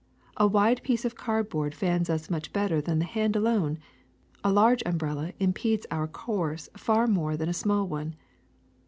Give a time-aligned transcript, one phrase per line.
[0.37, 3.77] A wide piece of cardboard fans us much better than the hand alone;
[4.43, 8.15] a large umbrella impedes our course far more than a small one.